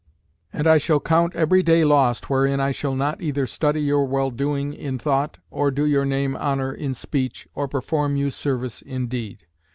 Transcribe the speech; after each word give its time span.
And 0.51 0.65
I 0.65 0.79
shall 0.79 0.99
count 0.99 1.35
every 1.35 1.61
day 1.61 1.83
lost, 1.85 2.27
wherein 2.27 2.59
I 2.59 2.71
shall 2.71 2.95
not 2.95 3.21
either 3.21 3.45
study 3.45 3.81
your 3.81 4.03
well 4.07 4.31
doing 4.31 4.73
in 4.73 4.97
thought, 4.97 5.37
or 5.51 5.69
do 5.69 5.85
your 5.85 6.05
name 6.05 6.35
honour 6.35 6.73
in 6.73 6.95
speech, 6.95 7.47
or 7.53 7.67
perform 7.67 8.15
you 8.15 8.31
service 8.31 8.81
in 8.81 9.05
deed. 9.09 9.45